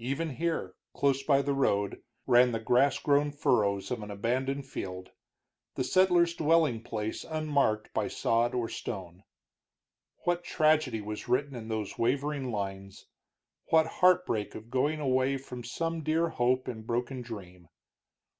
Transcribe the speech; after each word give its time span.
Even 0.00 0.30
here, 0.30 0.74
close 0.94 1.22
by 1.22 1.42
the 1.42 1.54
road, 1.54 2.02
ran 2.26 2.50
the 2.50 2.58
grass 2.58 2.98
grown 2.98 3.30
furrows 3.30 3.92
of 3.92 4.02
an 4.02 4.10
abandoned 4.10 4.66
field, 4.66 5.12
the 5.76 5.84
settler's 5.84 6.34
dwelling 6.34 6.82
place 6.82 7.22
unmarked 7.22 7.94
by 7.94 8.08
sod 8.08 8.52
or 8.52 8.68
stone. 8.68 9.22
What 10.24 10.42
tragedy 10.42 11.00
was 11.00 11.28
written 11.28 11.54
in 11.54 11.68
those 11.68 11.96
wavering 11.96 12.50
lines; 12.50 13.06
what 13.66 13.86
heartbreak 14.02 14.56
of 14.56 14.70
going 14.72 14.98
away 14.98 15.36
from 15.38 15.62
some 15.62 16.02
dear 16.02 16.30
hope 16.30 16.66
and 16.66 16.84
broken 16.84 17.22
dream! 17.22 17.68